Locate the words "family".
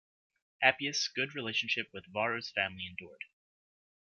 2.49-2.87